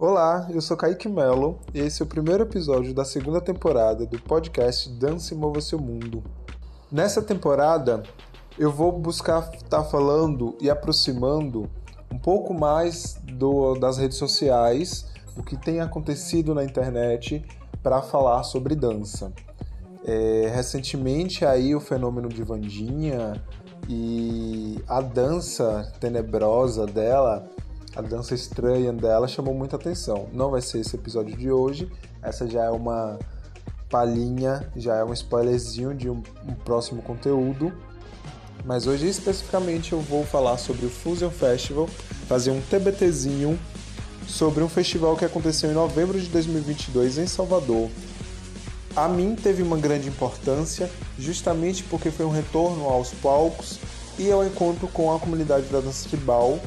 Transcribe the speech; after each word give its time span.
Olá, 0.00 0.48
eu 0.48 0.62
sou 0.62 0.78
Kaique 0.78 1.10
Mello 1.10 1.58
e 1.74 1.78
esse 1.78 2.00
é 2.00 2.04
o 2.06 2.08
primeiro 2.08 2.44
episódio 2.44 2.94
da 2.94 3.04
segunda 3.04 3.38
temporada 3.38 4.06
do 4.06 4.18
podcast 4.18 4.88
Dance 4.94 5.34
e 5.34 5.36
Mova 5.36 5.60
Seu 5.60 5.78
Mundo. 5.78 6.24
Nessa 6.90 7.20
temporada, 7.20 8.02
eu 8.58 8.72
vou 8.72 8.92
buscar 8.92 9.52
estar 9.52 9.82
tá 9.82 9.84
falando 9.84 10.56
e 10.58 10.70
aproximando 10.70 11.68
um 12.10 12.18
pouco 12.18 12.54
mais 12.54 13.20
do, 13.24 13.74
das 13.74 13.98
redes 13.98 14.16
sociais, 14.16 15.04
o 15.36 15.42
que 15.42 15.54
tem 15.54 15.80
acontecido 15.80 16.54
na 16.54 16.64
internet 16.64 17.44
para 17.82 18.00
falar 18.00 18.42
sobre 18.44 18.74
dança. 18.74 19.30
É, 20.02 20.50
recentemente 20.54 21.44
aí 21.44 21.74
o 21.74 21.80
fenômeno 21.80 22.30
de 22.30 22.42
Vandinha 22.42 23.34
e 23.86 24.82
a 24.88 25.02
dança 25.02 25.92
tenebrosa 26.00 26.86
dela, 26.86 27.46
a 27.94 28.02
dança 28.02 28.34
estranha 28.34 28.92
dela 28.92 29.26
chamou 29.26 29.54
muita 29.54 29.76
atenção. 29.76 30.28
Não 30.32 30.50
vai 30.50 30.60
ser 30.60 30.80
esse 30.80 30.94
episódio 30.96 31.36
de 31.36 31.50
hoje, 31.50 31.90
essa 32.22 32.46
já 32.48 32.64
é 32.64 32.70
uma 32.70 33.18
palhinha, 33.88 34.70
já 34.76 34.96
é 34.96 35.04
um 35.04 35.12
spoilerzinho 35.12 35.94
de 35.94 36.08
um, 36.08 36.22
um 36.46 36.54
próximo 36.64 37.02
conteúdo. 37.02 37.72
Mas 38.64 38.86
hoje 38.86 39.08
especificamente 39.08 39.92
eu 39.92 40.00
vou 40.00 40.24
falar 40.24 40.58
sobre 40.58 40.86
o 40.86 40.90
Fusion 40.90 41.30
Festival, 41.30 41.88
fazer 42.28 42.50
um 42.50 42.60
TBTzinho 42.60 43.58
sobre 44.28 44.62
um 44.62 44.68
festival 44.68 45.16
que 45.16 45.24
aconteceu 45.24 45.70
em 45.70 45.74
novembro 45.74 46.20
de 46.20 46.28
2022 46.28 47.18
em 47.18 47.26
Salvador, 47.26 47.88
a 48.94 49.08
mim 49.08 49.36
teve 49.36 49.62
uma 49.62 49.76
grande 49.76 50.08
importância, 50.08 50.90
justamente 51.18 51.84
porque 51.84 52.10
foi 52.10 52.26
um 52.26 52.30
retorno 52.30 52.84
aos 52.86 53.12
palcos 53.14 53.78
e 54.18 54.30
ao 54.30 54.44
encontro 54.44 54.88
com 54.88 55.14
a 55.14 55.18
comunidade 55.18 55.66
da 55.66 55.80
dança 55.80 56.08
tribal, 56.08 56.58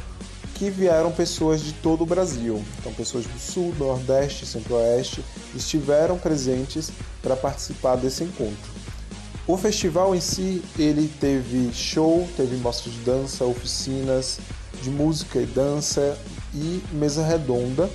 que 0.56 0.70
vieram 0.70 1.12
pessoas 1.12 1.62
de 1.62 1.74
todo 1.74 2.04
o 2.04 2.06
Brasil. 2.06 2.64
Então, 2.80 2.94
pessoas 2.94 3.26
do 3.26 3.40
Sul, 3.40 3.74
Nordeste, 3.78 4.46
Centro-Oeste 4.46 5.24
estiveram 5.56 6.18
presentes 6.18 6.92
para 7.22 7.36
participar 7.36 7.96
desse 7.96 8.24
encontro. 8.24 8.72
O 9.46 9.58
festival 9.58 10.16
em 10.16 10.22
si, 10.22 10.64
ele 10.80 11.12
teve 11.20 11.74
show, 11.74 12.28
teve 12.38 12.56
mostra 12.58 12.90
de 12.90 13.00
dança, 13.00 13.44
oficinas 13.44 14.40
de 14.82 14.90
música 14.90 15.40
e 15.40 15.46
dança 15.46 16.18
e 16.54 16.82
mesa 16.94 17.26
redonda 17.26 17.90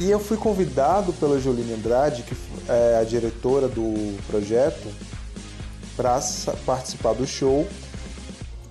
e 0.00 0.08
eu 0.10 0.20
fui 0.20 0.36
convidado 0.36 1.12
pela 1.14 1.40
Jolene 1.40 1.74
Andrade, 1.74 2.22
que 2.22 2.36
é 2.68 2.98
a 3.00 3.04
diretora 3.04 3.66
do 3.66 4.16
projeto, 4.28 4.86
para 5.96 6.20
participar 6.64 7.14
do 7.14 7.26
show, 7.26 7.66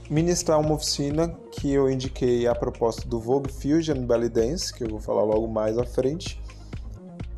ministrar 0.10 0.60
uma 0.60 0.74
oficina 0.74 1.30
que 1.52 1.72
eu 1.72 1.90
indiquei 1.90 2.48
a 2.48 2.56
proposta 2.56 3.08
do 3.08 3.20
Vogue 3.20 3.52
Fusion 3.52 4.06
Belly 4.06 4.30
Dance, 4.30 4.74
que 4.74 4.84
eu 4.84 4.90
vou 4.90 5.00
falar 5.00 5.24
logo 5.24 5.48
mais 5.48 5.78
à 5.78 5.86
frente, 5.86 6.42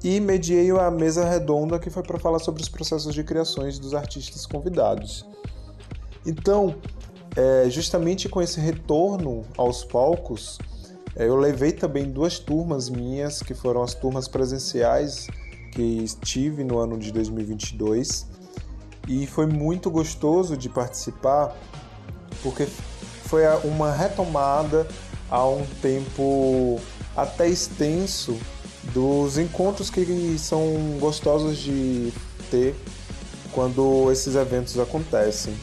e 0.04 0.20
mediei 0.20 0.70
a 0.72 0.90
mesa 0.90 1.28
redonda 1.28 1.80
que 1.80 1.90
foi 1.90 2.04
para 2.04 2.18
falar 2.20 2.40
sobre 2.40 2.62
os 2.62 2.70
processos 2.70 3.14
de 3.14 3.24
criações 3.24 3.80
dos 3.80 3.94
artistas 3.94 4.46
convidados. 4.46 5.26
Então, 6.26 6.76
é, 7.36 7.70
justamente 7.70 8.30
com 8.30 8.42
esse 8.42 8.60
retorno 8.60 9.44
aos 9.58 9.84
palcos, 9.84 10.58
é, 11.16 11.28
eu 11.28 11.36
levei 11.36 11.72
também 11.72 12.10
duas 12.10 12.40
turmas 12.40 12.90
minhas, 12.90 13.42
que 13.42 13.54
foram 13.54 13.82
as 13.84 13.94
turmas 13.94 14.28
presenciais 14.28 15.28
que 15.72 15.82
estive 15.82 16.64
no 16.64 16.78
ano 16.80 16.98
de 16.98 17.12
2022. 17.12 18.28
E 19.08 19.26
foi 19.26 19.46
muito 19.46 19.90
gostoso 19.90 20.56
de 20.56 20.70
participar, 20.70 21.56
porque 22.42 22.68
foi 23.26 23.44
uma 23.64 23.92
retomada 23.92 24.88
a 25.30 25.46
um 25.48 25.66
tempo 25.82 26.80
até 27.16 27.48
extenso 27.48 28.38
dos 28.94 29.38
encontros 29.38 29.90
que 29.90 30.38
são 30.40 30.98
gostosos 31.00 31.58
de 31.58 32.12
ter 32.50 32.76
quando 33.52 34.12
esses 34.12 34.36
eventos 34.36 34.80
acontecem. 34.80 35.54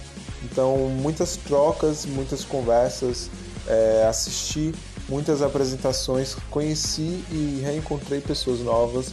Então, 0.44 0.76
muitas 0.90 1.36
trocas, 1.36 2.04
muitas 2.04 2.44
conversas, 2.44 3.30
é, 3.66 4.06
assistir 4.08 4.74
muitas 5.08 5.42
apresentações, 5.42 6.36
conheci 6.50 7.24
e 7.30 7.60
reencontrei 7.64 8.20
pessoas 8.20 8.60
novas 8.60 9.12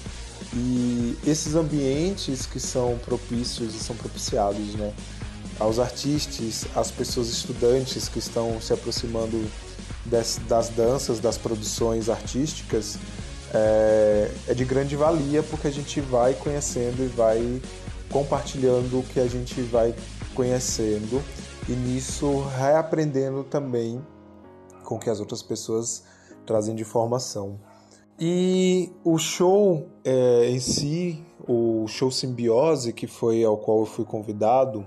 e 0.54 1.18
esses 1.26 1.56
ambientes 1.56 2.46
que 2.46 2.60
são 2.60 3.00
propícios 3.06 3.74
e 3.76 3.80
são 3.80 3.96
propiciados, 3.96 4.76
né, 4.76 4.94
aos 5.64 5.80
artistas, 5.80 6.66
às 6.76 6.92
pessoas 6.92 7.30
estudantes 7.30 8.10
que 8.10 8.20
estão 8.20 8.60
se 8.60 8.74
aproximando 8.74 9.42
das, 10.06 10.40
das 10.48 10.70
danças, 10.70 11.20
das 11.20 11.38
produções 11.38 12.10
artísticas, 12.10 12.98
é, 13.54 14.32
é 14.50 14.54
de 14.54 14.66
grande 14.66 14.96
valia 14.96 15.42
porque 15.42 15.68
a 15.68 15.72
gente 15.72 16.02
vai 16.02 16.34
conhecendo 16.34 17.04
e 17.04 17.08
vai 17.08 17.62
compartilhando 18.12 19.00
o 19.00 19.04
que 19.04 19.20
a 19.20 19.28
gente 19.28 19.62
vai 19.62 19.96
conhecendo 20.36 21.24
e 21.70 21.72
nisso 21.72 22.44
reaprendendo 22.58 23.44
também 23.44 24.06
com 24.84 25.00
que 25.00 25.10
as 25.10 25.22
outras 25.22 25.42
pessoas 25.42 26.04
trazem 26.46 26.76
de 26.76 26.84
formação. 26.84 27.58
E 28.20 28.92
o 29.04 29.18
show 29.18 29.88
é, 30.04 30.50
em 30.50 30.60
si, 30.60 31.24
o 31.48 31.88
show 31.88 32.12
Simbiose, 32.12 32.92
que 32.92 33.08
foi 33.08 33.44
ao 33.46 33.58
qual 33.58 33.80
eu 33.80 33.86
fui 33.86 34.04
convidado, 34.04 34.86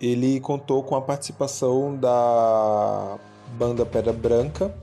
ele 0.00 0.40
contou 0.40 0.82
com 0.82 0.96
a 0.96 1.02
participação 1.02 1.94
da 1.94 3.18
banda 3.58 3.84
Pedra 3.84 4.12
Branca 4.12 4.74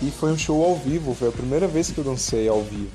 e 0.00 0.10
foi 0.10 0.30
um 0.30 0.38
show 0.38 0.64
ao 0.64 0.76
vivo, 0.76 1.14
foi 1.14 1.28
a 1.28 1.32
primeira 1.32 1.66
vez 1.66 1.90
que 1.90 1.98
eu 1.98 2.04
dancei 2.04 2.48
ao 2.48 2.62
vivo. 2.62 2.92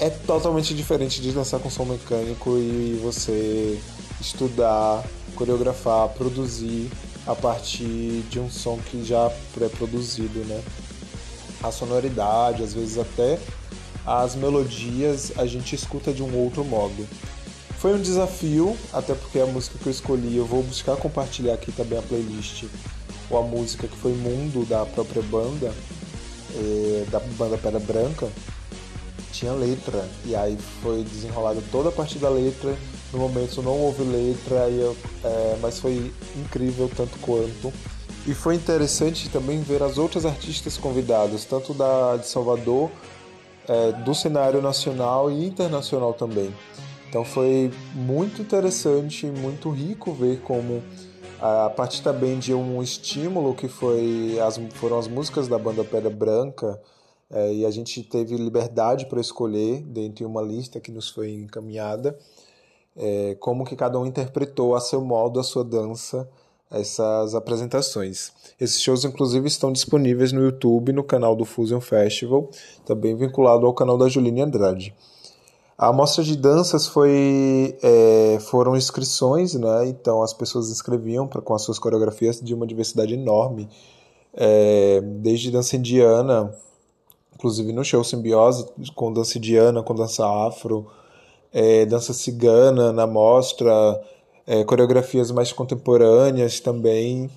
É 0.00 0.10
totalmente 0.10 0.74
diferente 0.74 1.22
de 1.22 1.30
dançar 1.32 1.60
com 1.60 1.70
som 1.70 1.84
mecânico 1.84 2.58
e 2.58 2.98
você 3.02 3.80
estudar, 4.20 5.04
coreografar, 5.34 6.08
produzir 6.10 6.90
a 7.26 7.34
partir 7.34 8.24
de 8.28 8.40
um 8.40 8.50
som 8.50 8.78
que 8.78 9.04
já 9.04 9.30
pré-produzido, 9.54 10.40
né? 10.40 10.62
A 11.62 11.70
sonoridade, 11.70 12.62
às 12.62 12.74
vezes 12.74 12.98
até 12.98 13.38
as 14.06 14.34
melodias 14.36 15.32
a 15.36 15.46
gente 15.46 15.74
escuta 15.74 16.12
de 16.12 16.22
um 16.22 16.36
outro 16.36 16.64
modo. 16.64 17.06
Foi 17.78 17.94
um 17.94 18.00
desafio, 18.00 18.76
até 18.92 19.14
porque 19.14 19.38
a 19.38 19.46
música 19.46 19.78
que 19.78 19.86
eu 19.86 19.90
escolhi, 19.92 20.36
eu 20.36 20.44
vou 20.46 20.62
buscar 20.62 20.96
compartilhar 20.96 21.54
aqui 21.54 21.70
também 21.72 21.98
a 21.98 22.02
playlist, 22.02 22.64
ou 23.30 23.38
a 23.38 23.42
música 23.42 23.86
que 23.86 23.96
foi 23.96 24.12
Mundo 24.12 24.66
da 24.66 24.84
própria 24.86 25.22
banda, 25.22 25.72
é, 26.54 27.04
da 27.10 27.20
banda 27.20 27.58
Pedra 27.58 27.80
Branca, 27.80 28.28
tinha 29.32 29.52
letra, 29.52 30.08
e 30.24 30.34
aí 30.34 30.56
foi 30.82 31.02
desenrolada 31.04 31.62
toda 31.70 31.90
a 31.90 31.92
parte 31.92 32.18
da 32.18 32.30
letra 32.30 32.74
no 33.12 33.20
momento 33.20 33.62
não 33.62 33.78
houve 33.80 34.02
letra, 34.02 34.68
eu, 34.68 34.96
é, 35.24 35.56
mas 35.60 35.78
foi 35.78 36.12
incrível 36.36 36.90
tanto 36.94 37.18
quanto. 37.18 37.72
E 38.26 38.34
foi 38.34 38.56
interessante 38.56 39.28
também 39.28 39.60
ver 39.60 39.82
as 39.82 39.98
outras 39.98 40.26
artistas 40.26 40.76
convidadas, 40.76 41.44
tanto 41.44 41.72
da 41.72 42.16
de 42.16 42.26
Salvador, 42.26 42.90
é, 43.68 43.92
do 43.92 44.14
cenário 44.14 44.60
nacional 44.60 45.30
e 45.30 45.46
internacional 45.46 46.12
também. 46.12 46.52
Então 47.08 47.24
foi 47.24 47.70
muito 47.94 48.42
interessante, 48.42 49.26
muito 49.26 49.70
rico 49.70 50.12
ver 50.12 50.40
como 50.40 50.82
a 51.40 51.70
partir 51.70 52.02
também 52.02 52.38
de 52.38 52.54
um 52.54 52.82
estímulo 52.82 53.54
que 53.54 53.68
foi 53.68 54.38
as, 54.40 54.58
foram 54.74 54.98
as 54.98 55.06
músicas 55.06 55.48
da 55.48 55.58
banda 55.58 55.84
Pedra 55.84 56.10
Branca 56.10 56.80
é, 57.30 57.52
e 57.52 57.66
a 57.66 57.70
gente 57.70 58.02
teve 58.02 58.36
liberdade 58.36 59.06
para 59.06 59.20
escolher 59.20 59.82
dentre 59.82 60.24
uma 60.24 60.40
lista 60.40 60.80
que 60.80 60.90
nos 60.90 61.10
foi 61.10 61.32
encaminhada 61.32 62.18
é, 62.96 63.36
como 63.38 63.64
que 63.64 63.76
cada 63.76 63.98
um 63.98 64.06
interpretou 64.06 64.74
a 64.74 64.80
seu 64.80 65.00
modo, 65.00 65.38
a 65.38 65.42
sua 65.42 65.62
dança, 65.62 66.28
essas 66.70 67.34
apresentações. 67.34 68.32
Esses 68.58 68.80
shows, 68.80 69.04
inclusive, 69.04 69.46
estão 69.46 69.70
disponíveis 69.70 70.32
no 70.32 70.42
YouTube, 70.42 70.92
no 70.92 71.04
canal 71.04 71.36
do 71.36 71.44
Fusion 71.44 71.80
Festival, 71.80 72.50
também 72.84 73.14
vinculado 73.14 73.66
ao 73.66 73.74
canal 73.74 73.98
da 73.98 74.08
Juline 74.08 74.40
Andrade. 74.40 74.94
A 75.78 75.88
amostra 75.88 76.24
de 76.24 76.36
danças 76.36 76.86
foi, 76.86 77.76
é, 77.82 78.38
foram 78.40 78.74
inscrições, 78.74 79.52
né? 79.54 79.86
então 79.86 80.22
as 80.22 80.32
pessoas 80.32 80.70
inscreviam 80.70 81.28
pra, 81.28 81.42
com 81.42 81.54
as 81.54 81.60
suas 81.62 81.78
coreografias 81.78 82.40
de 82.40 82.54
uma 82.54 82.66
diversidade 82.66 83.12
enorme, 83.12 83.68
é, 84.32 85.02
desde 85.02 85.50
dança 85.50 85.76
indiana, 85.76 86.50
inclusive 87.34 87.74
no 87.74 87.84
show 87.84 88.02
Simbiose, 88.02 88.66
com 88.94 89.12
dança 89.12 89.36
indiana, 89.36 89.82
com 89.82 89.94
dança 89.94 90.26
afro, 90.46 90.86
é, 91.52 91.84
dança 91.84 92.14
cigana 92.14 92.90
na 92.90 93.06
mostra, 93.06 94.00
é, 94.46 94.64
coreografias 94.64 95.30
mais 95.30 95.52
contemporâneas 95.52 96.58
também, 96.58 97.30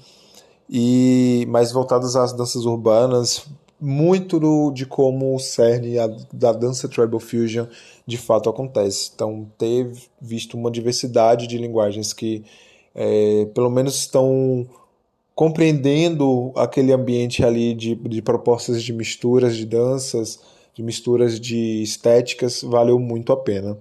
e 0.70 1.46
mais 1.50 1.74
voltadas 1.74 2.16
às 2.16 2.32
danças 2.32 2.64
urbanas, 2.66 3.46
muito 3.80 4.40
do, 4.40 4.72
de 4.72 4.86
como 4.86 5.36
o 5.36 5.40
cerne 5.40 5.98
a, 5.98 6.08
da 6.34 6.52
dança 6.52 6.90
Tribal 6.90 7.20
Fusion 7.20 7.66
de 8.06 8.18
fato 8.18 8.50
acontece. 8.50 9.12
Então, 9.14 9.48
ter 9.58 9.92
visto 10.20 10.58
uma 10.58 10.70
diversidade 10.70 11.48
de 11.48 11.58
linguagens 11.58 12.12
que, 12.12 12.44
é, 12.94 13.46
pelo 13.54 13.70
menos, 13.70 13.96
estão 13.96 14.68
compreendendo 15.36 16.52
aquele 16.56 16.92
ambiente 16.92 17.46
ali 17.46 17.74
de, 17.74 17.96
de 17.96 18.22
propostas 18.22 18.84
de 18.84 18.92
misturas 18.92 19.56
de 19.56 19.66
danças, 19.66 20.40
de 20.74 20.84
misturas 20.84 21.40
de 21.40 21.82
estéticas, 21.82 22.62
valeu 22.62 23.00
muito 23.00 23.32
a 23.32 23.38
pena. 23.38 23.78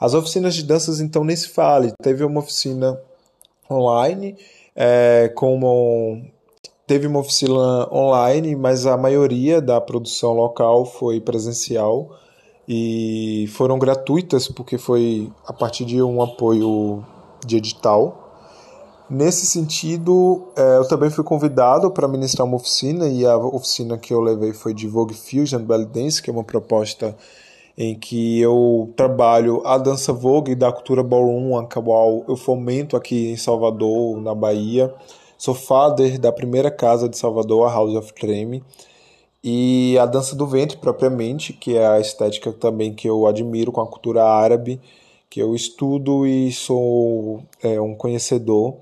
As 0.00 0.14
oficinas 0.14 0.54
de 0.54 0.64
danças, 0.64 1.00
então, 1.00 1.22
nem 1.22 1.36
se 1.36 1.48
fale. 1.48 1.92
Teve 2.02 2.24
uma 2.24 2.40
oficina 2.40 3.00
online, 3.70 4.36
é, 4.74 5.30
como 5.34 6.24
teve 6.90 7.06
uma 7.06 7.20
oficina 7.20 7.88
online, 7.92 8.56
mas 8.56 8.84
a 8.84 8.96
maioria 8.96 9.60
da 9.60 9.80
produção 9.80 10.32
local 10.32 10.84
foi 10.84 11.20
presencial 11.20 12.10
e 12.68 13.48
foram 13.52 13.78
gratuitas 13.78 14.48
porque 14.48 14.76
foi 14.76 15.30
a 15.46 15.52
partir 15.52 15.84
de 15.84 16.02
um 16.02 16.20
apoio 16.20 17.06
de 17.46 17.58
edital. 17.58 18.34
Nesse 19.08 19.46
sentido, 19.46 20.48
é, 20.56 20.78
eu 20.78 20.88
também 20.88 21.10
fui 21.10 21.22
convidado 21.22 21.92
para 21.92 22.08
ministrar 22.08 22.44
uma 22.44 22.56
oficina 22.56 23.06
e 23.06 23.24
a 23.24 23.36
oficina 23.36 23.96
que 23.96 24.12
eu 24.12 24.20
levei 24.20 24.52
foi 24.52 24.74
de 24.74 24.88
Vogue 24.88 25.14
Fusion 25.14 25.60
Belly 25.60 25.86
Dance, 25.86 26.20
que 26.20 26.28
é 26.28 26.32
uma 26.32 26.42
proposta 26.42 27.16
em 27.78 27.94
que 27.94 28.40
eu 28.40 28.92
trabalho 28.96 29.64
a 29.64 29.78
dança 29.78 30.12
Vogue 30.12 30.56
da 30.56 30.72
cultura 30.72 31.04
ballroom, 31.04 31.56
a 31.56 31.64
qual 31.66 32.24
eu 32.26 32.36
fomento 32.36 32.96
aqui 32.96 33.30
em 33.30 33.36
Salvador, 33.36 34.20
na 34.20 34.34
Bahia. 34.34 34.92
Sou 35.40 35.54
father 35.54 36.18
da 36.18 36.30
primeira 36.30 36.70
casa 36.70 37.08
de 37.08 37.16
Salvador, 37.16 37.66
a 37.66 37.72
House 37.72 37.94
of 37.94 38.12
Treme, 38.12 38.62
e 39.42 39.96
a 39.98 40.04
dança 40.04 40.36
do 40.36 40.46
ventre 40.46 40.76
propriamente, 40.76 41.54
que 41.54 41.78
é 41.78 41.86
a 41.86 41.98
estética 41.98 42.52
também 42.52 42.92
que 42.92 43.08
eu 43.08 43.26
admiro 43.26 43.72
com 43.72 43.80
a 43.80 43.86
cultura 43.86 44.22
árabe, 44.22 44.78
que 45.30 45.40
eu 45.40 45.54
estudo 45.54 46.26
e 46.26 46.52
sou 46.52 47.42
é, 47.62 47.80
um 47.80 47.94
conhecedor. 47.94 48.76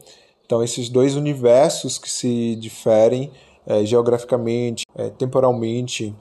Então 0.45 0.61
esses 0.61 0.89
dois 0.89 1.15
universos 1.15 1.97
que 1.97 2.11
se 2.11 2.57
diferem 2.57 3.31
é, 3.65 3.85
geograficamente, 3.85 4.85
é, 4.97 5.11
temporalmente, 5.11 6.13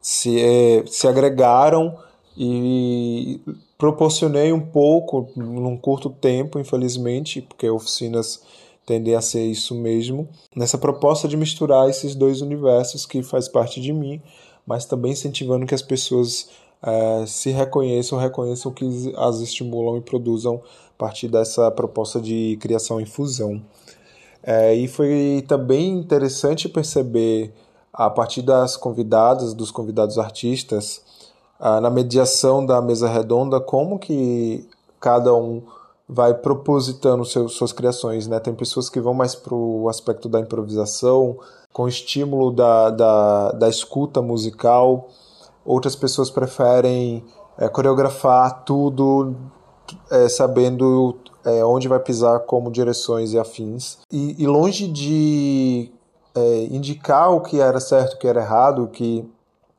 se, 0.00 0.40
é, 0.40 0.84
se 0.86 1.06
agregaram 1.06 1.98
e 2.34 3.42
proporcionei 3.76 4.54
um 4.54 4.60
pouco 4.60 5.28
num 5.36 5.76
curto 5.76 6.08
tempo, 6.08 6.58
infelizmente, 6.58 7.42
porque 7.42 7.68
oficinas 7.68 8.40
tendem 8.86 9.14
a 9.14 9.20
ser 9.20 9.44
isso 9.44 9.74
mesmo, 9.74 10.28
nessa 10.54 10.78
proposta 10.78 11.26
de 11.26 11.36
misturar 11.36 11.88
esses 11.88 12.14
dois 12.14 12.40
universos 12.40 13.06
que 13.06 13.22
faz 13.22 13.48
parte 13.48 13.80
de 13.80 13.92
mim, 13.92 14.20
mas 14.66 14.84
também 14.84 15.12
incentivando 15.12 15.66
que 15.66 15.74
as 15.74 15.82
pessoas 15.82 16.48
é, 16.82 17.24
se 17.26 17.50
reconheçam, 17.50 18.18
reconheçam 18.18 18.72
que 18.72 18.84
as 19.16 19.40
estimulam 19.40 19.96
e 19.96 20.00
produzam 20.00 20.62
a 20.90 20.98
partir 20.98 21.28
dessa 21.28 21.70
proposta 21.70 22.20
de 22.20 22.58
criação 22.60 23.00
em 23.00 23.06
fusão. 23.06 23.62
É, 24.42 24.74
e 24.74 24.86
foi 24.86 25.44
também 25.48 25.88
interessante 25.88 26.68
perceber 26.68 27.52
a 27.92 28.10
partir 28.10 28.42
das 28.42 28.76
convidadas, 28.76 29.54
dos 29.54 29.70
convidados 29.70 30.18
artistas, 30.18 31.02
na 31.80 31.88
mediação 31.88 32.66
da 32.66 32.82
mesa 32.82 33.08
redonda, 33.08 33.60
como 33.60 33.98
que 33.98 34.68
cada 35.00 35.34
um 35.34 35.62
vai 36.08 36.34
propositando 36.34 37.24
seus, 37.24 37.54
suas 37.54 37.72
criações, 37.72 38.26
né? 38.26 38.38
Tem 38.38 38.54
pessoas 38.54 38.90
que 38.90 39.00
vão 39.00 39.14
mais 39.14 39.34
para 39.34 39.54
o 39.54 39.88
aspecto 39.88 40.28
da 40.28 40.38
improvisação, 40.38 41.38
com 41.72 41.88
estímulo 41.88 42.52
da, 42.52 42.90
da, 42.90 43.52
da 43.52 43.68
escuta 43.68 44.20
musical, 44.20 45.08
outras 45.64 45.96
pessoas 45.96 46.30
preferem 46.30 47.24
é, 47.58 47.68
coreografar 47.68 48.64
tudo 48.64 49.34
é, 50.10 50.28
sabendo 50.28 51.16
é, 51.44 51.64
onde 51.64 51.88
vai 51.88 51.98
pisar, 51.98 52.40
como 52.40 52.70
direções 52.70 53.32
e 53.32 53.38
afins. 53.38 53.98
E, 54.12 54.42
e 54.42 54.46
longe 54.46 54.86
de 54.88 55.90
indicar 56.68 57.30
o 57.32 57.40
que 57.40 57.60
era 57.60 57.78
certo, 57.78 58.14
o 58.14 58.18
que 58.18 58.26
era 58.26 58.40
errado, 58.40 58.82
o 58.82 58.88
que 58.88 59.24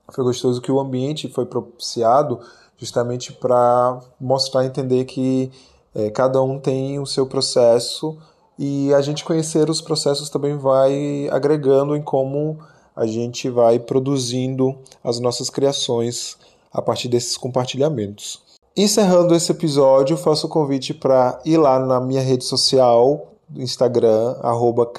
foi 0.10 0.24
gostoso, 0.24 0.62
que 0.62 0.72
o 0.72 0.80
ambiente 0.80 1.28
foi 1.28 1.46
propiciado 1.46 2.40
justamente 2.78 3.34
para 3.34 4.00
mostrar 4.20 4.66
entender 4.66 5.04
que 5.04 5.52
é, 5.96 6.10
cada 6.10 6.44
um 6.44 6.60
tem 6.60 7.00
o 7.00 7.06
seu 7.06 7.26
processo 7.26 8.18
e 8.60 8.94
a 8.94 9.02
gente 9.02 9.24
conhecer 9.24 9.70
os 9.70 9.82
processos 9.82 10.30
também 10.30 10.58
vai 10.58 11.30
agregando 11.32 11.96
em 11.96 12.02
como 12.02 12.60
a 12.96 13.06
gente 13.06 13.50
vai 13.50 13.80
produzindo 13.80 14.76
as 15.04 15.20
nossas 15.20 15.50
criações 15.50 16.38
a 16.72 16.82
partir 16.82 17.08
desses 17.08 17.38
compartilhamentos. 17.38 18.42
Encerrando 18.76 19.34
esse 19.34 19.52
episódio, 19.52 20.18
faço 20.18 20.48
o 20.48 20.50
convite 20.50 20.94
para 20.94 21.40
ir 21.46 21.58
lá 21.58 21.80
na 21.80 22.00
minha 22.02 22.22
rede 22.22 22.44
social, 22.44 23.28
Instagram, 23.56 24.36
arroba 24.42 24.92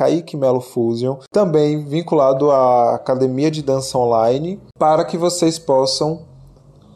Fusion, 0.62 1.16
também 1.30 1.84
vinculado 1.84 2.50
à 2.50 2.94
Academia 2.94 3.50
de 3.50 3.62
Dança 3.62 3.98
Online, 3.98 4.58
para 4.78 5.04
que 5.04 5.18
vocês 5.18 5.58
possam 5.58 6.22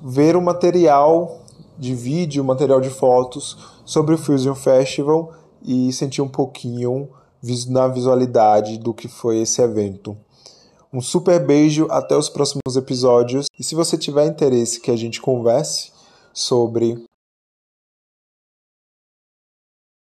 ver 0.02 0.36
o 0.36 0.42
material 0.42 1.39
de 1.80 1.94
vídeo, 1.94 2.44
material 2.44 2.80
de 2.80 2.90
fotos 2.90 3.56
sobre 3.86 4.14
o 4.14 4.18
Fusion 4.18 4.54
Festival 4.54 5.32
e 5.64 5.90
sentir 5.92 6.20
um 6.20 6.28
pouquinho 6.28 7.08
na 7.68 7.88
visualidade 7.88 8.78
do 8.78 8.92
que 8.92 9.08
foi 9.08 9.38
esse 9.40 9.62
evento. 9.62 10.16
Um 10.92 11.00
super 11.00 11.44
beijo, 11.44 11.86
até 11.90 12.14
os 12.16 12.28
próximos 12.28 12.76
episódios. 12.76 13.46
E 13.58 13.64
se 13.64 13.74
você 13.74 13.96
tiver 13.96 14.26
interesse 14.26 14.80
que 14.80 14.90
a 14.90 14.96
gente 14.96 15.20
converse 15.20 15.90
sobre 16.34 17.02